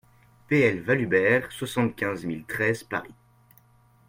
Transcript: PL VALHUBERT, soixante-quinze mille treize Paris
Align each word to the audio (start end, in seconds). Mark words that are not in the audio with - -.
PL 0.47 0.81
VALHUBERT, 0.81 1.51
soixante-quinze 1.53 2.25
mille 2.25 2.43
treize 2.47 2.81
Paris 2.83 3.13